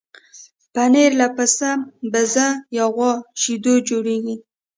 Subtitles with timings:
[0.73, 1.71] پنېر له پسه،
[2.11, 4.35] بزه یا غوا شیدو جوړېږي.